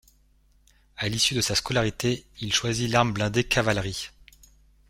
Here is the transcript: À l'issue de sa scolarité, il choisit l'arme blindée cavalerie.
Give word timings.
À 0.97 1.07
l'issue 1.09 1.35
de 1.35 1.41
sa 1.41 1.53
scolarité, 1.53 2.25
il 2.39 2.51
choisit 2.51 2.89
l'arme 2.89 3.13
blindée 3.13 3.43
cavalerie. 3.43 4.09